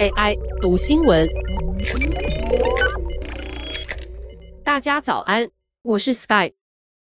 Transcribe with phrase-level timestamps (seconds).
[0.00, 1.28] AI 读新闻，
[4.64, 5.50] 大家早安，
[5.82, 6.52] 我是 Sky。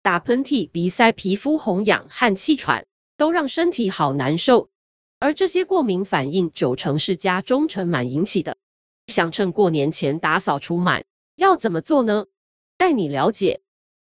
[0.02, 2.86] 打喷嚏、鼻塞、皮肤红痒和气喘，
[3.16, 4.70] 都让身体好难受。
[5.18, 8.56] 而这些过敏反应，九成是家中尘螨引起的。
[9.06, 11.02] 想趁过年前打扫除螨，
[11.36, 12.26] 要怎么做呢？
[12.76, 13.60] 带你了解。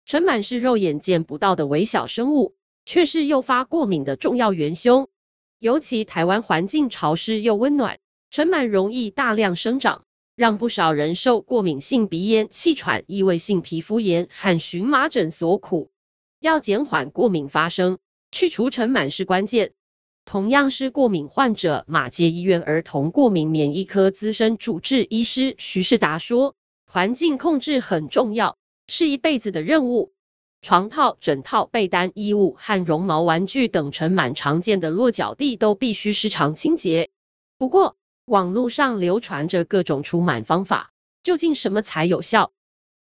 [0.06, 5.08] 尘螨是肉眼见不到的微小生物，却是诱发过敏的重要元凶。
[5.64, 7.98] 尤其台湾环境潮湿又温暖，
[8.30, 10.04] 尘螨容易大量生长，
[10.36, 15.90] 让不少人受过敏性鼻炎、气喘、异位性皮肤炎和荨麻疹所苦。
[16.40, 17.96] 要减缓过敏发生，
[18.30, 19.72] 去除尘螨是关键。
[20.26, 26.54] 同样是过敏患者，马偕医院儿童过敏免疫科资深主治医师徐世达说
[26.84, 30.12] ：“环境控制很重要，是一辈子的任务。”
[30.64, 37.10] 床套、枕套、被单、衣物和绒毛玩具等尘螨常见的落脚地都必须时常清洁。
[37.58, 40.90] 不过，网络上流传着各种除螨方法，
[41.22, 42.50] 究竟什么才有效？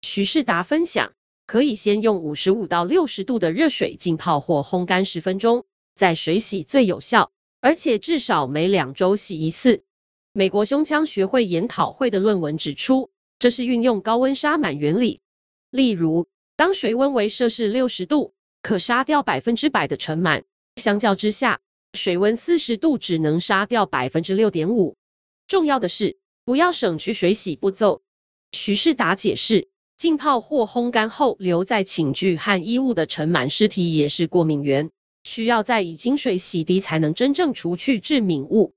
[0.02, 1.14] 徐世达分享，
[1.48, 5.64] 可以先用五十五到六十度的热水浸泡或烘干十分钟，
[5.96, 9.86] 再水洗最有效，而且至少每两周洗一次。
[10.34, 15.22] 美国胸腔学会研讨会的论文指出，这是运用高温杀螨原理，
[15.70, 16.28] 例如。
[16.56, 20.44] 当水温为摄氏六十度，可杀掉百分之百的尘螨；
[20.76, 21.60] 相较之下，
[21.94, 24.96] 水温四十度只能杀掉百分之六点五。
[25.48, 28.04] 重要的是，不要省去水洗步骤。
[28.52, 34.92] 徐世达解释，浸泡或烘干后留在寝具和衣物的尘螨尸体也是过敏源，
[35.24, 38.76] 需要再以清水洗涤才能真正除去致敏物。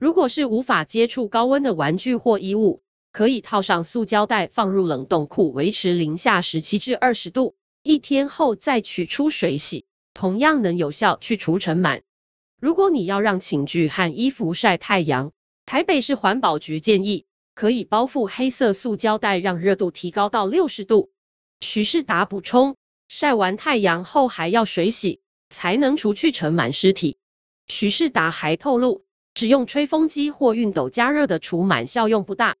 [0.00, 2.81] 如果是无法接触高温的玩具或衣物，
[3.12, 12.00] 可以套上塑胶袋，放入冷冻库，维持零下十七至二十度，一天后再取出水洗，同样能有效去除尘螨。
[12.58, 15.30] 如果你要让寝具和衣服晒太阳，
[15.66, 21.10] 台北市环保局建议可以包覆黑色塑胶袋，让热度提高到六十度。
[21.60, 22.76] 徐世达补充，
[23.08, 25.20] 晒完太阳后还要水洗，
[25.50, 27.18] 才能除去尘螨尸体。
[27.68, 29.04] 徐世达还透露，
[29.34, 32.56] 只用吹风机或熨斗加热的除螨效用不大。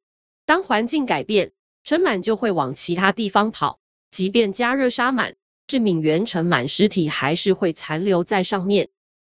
[0.52, 1.52] 当环境改变，
[1.82, 3.80] 尘螨就会往其他地方跑。
[4.10, 5.34] 即便加热杀螨，
[5.66, 8.90] 致敏原尘螨尸体还是会残留在上面。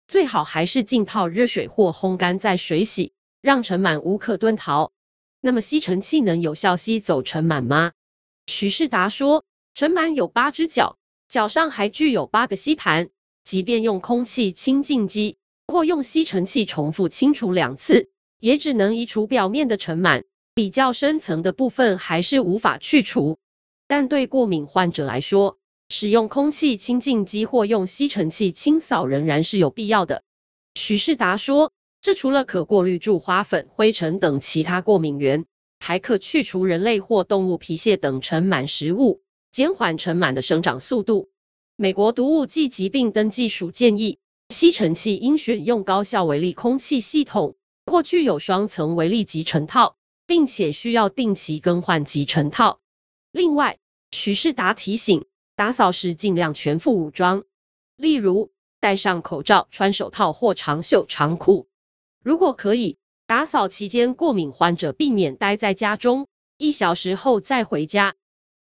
[0.09, 4.93] 最好还是浸泡热水或烘干再水洗，让尘螨无可遁逃。
[5.43, 7.93] 那么吸尘器能有效吸走尘螨吗？
[8.47, 9.45] 徐世达说，
[9.75, 10.97] 尘螨有八只脚，
[11.29, 13.11] 脚上还具有八个吸盘。
[13.45, 18.09] 即便用空气清净机或用吸尘器重复清除两次，
[18.39, 20.25] 也只能移除表面的尘螨。
[20.61, 23.39] 比较深层的部分还是无法去除，
[23.89, 25.57] 但对过敏患者来说，
[25.89, 30.23] 使用空气清净机或用吸尘器清扫仍然是有必要的。
[30.75, 31.73] 许世达说，
[32.03, 35.47] 这除了可过滤住花粉、灰尘等其他过敏源，
[35.79, 41.31] 还可去除人类或动物皮屑等尘螨食物，减缓尘螨的生长速度。
[41.77, 44.19] 美国毒物暨疾病登记署建议，
[44.51, 47.57] 吸尘器应选用高效微粒空气系统
[47.87, 49.97] 或具有双层微粒集尘套。
[50.31, 52.79] 并且需要定期更换集成套。
[53.33, 53.81] 另外，
[54.13, 55.27] 许世达提醒，
[55.57, 57.43] 打扫时尽量全副武装，
[57.97, 61.67] 例如戴上口罩、穿手套或长袖长裤。
[62.23, 62.97] 如果可以，
[63.27, 68.15] 打扫期间过敏患者避免待在家中，一小时后再回家。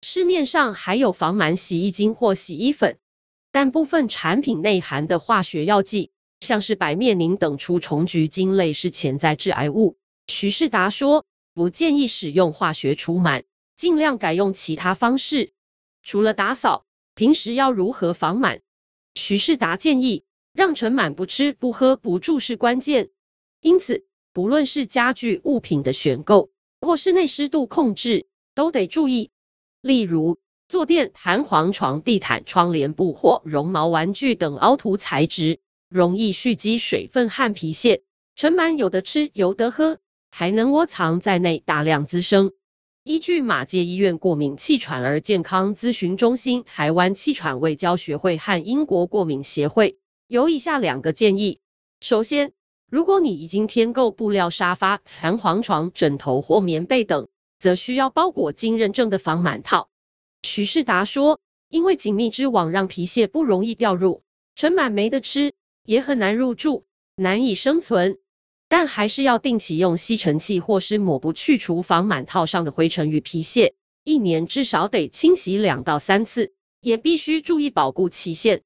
[0.04, 3.00] 市面上还有防螨洗衣精或洗衣粉，
[3.52, 6.12] 但部分产品内含的化学药剂，
[6.42, 9.98] 像是百灭宁等除虫菊精类是潜在致癌物。
[10.28, 11.26] 徐世达说。
[11.56, 13.46] 不建议使用化学除螨，
[13.78, 15.54] 尽量改用其他方式。
[16.04, 16.86] 除了打扫，
[17.16, 18.60] 平时要如何防螨？
[19.14, 23.10] 徐世达建议，让尘螨不吃、不喝、不住是关键。
[23.62, 26.52] 因此，不论是家具物品的选购，
[26.82, 29.32] 或室内湿度控制，都得注意。
[29.80, 30.38] 例如，
[30.68, 38.04] 坐垫、弹簧床、地毯、窗帘布或绒毛玩具等凹凸材质，容易蓄积水分和皮屑，
[38.36, 40.00] 尘螨有的吃，有得喝。
[40.38, 42.52] 还能窝藏在内，大量滋生。
[43.06, 49.98] 依据马介医院过敏气喘儿健康咨询中心、台湾气喘卫教学会和英国过敏协会，
[50.28, 51.62] 有以下两个建议：
[52.02, 52.52] 首先，
[52.92, 57.26] 如果你已经添购布料沙发、弹簧床、枕头或棉被等，
[57.58, 59.88] 则需要包裹经认证的防螨套。
[60.44, 61.40] 徐世达说，
[61.70, 64.22] 因为紧密织网让皮屑不容易掉入，
[64.54, 65.54] 尘螨没得吃，
[65.86, 66.84] 也很难入住，
[67.16, 68.18] 难以生存。
[68.78, 73.74] 但还是要定期用吸尘器或是抹布去除防螨套上的灰尘与皮屑，
[74.04, 76.52] 一年至少得清洗两到三次，
[76.82, 78.64] 也必须注意保固期限。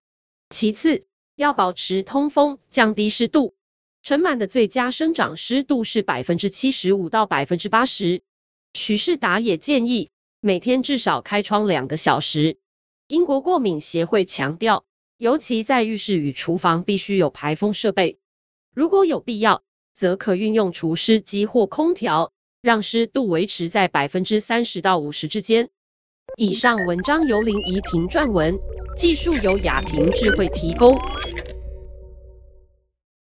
[0.50, 3.53] 其次，要保持通风，降低湿度。
[4.01, 8.23] 尘螨的最佳生长湿度是百分之七十五到百分之八十。
[8.73, 10.09] 许世达也建议
[10.39, 12.57] 每天至少开窗两个小时。
[13.09, 14.83] 英国过敏协会强调，
[15.19, 18.17] 尤其在浴室与厨房必须有排风设备，
[18.73, 19.61] 如果有必要，
[19.99, 22.31] 则可运用除湿机或空调，
[22.61, 25.67] 让湿度维持在百分之三十到五十之间。
[26.37, 28.57] 以上文章由林怡婷撰文，
[28.95, 30.97] 技术由雅婷智慧提供。